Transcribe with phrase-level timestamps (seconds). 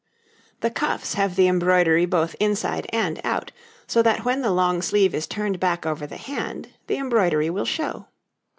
[0.61, 3.51] The cuffs have the embroidery both inside and out,
[3.85, 7.65] so that when the long sleeve is turned back over the hand the embroidery will
[7.65, 8.07] show.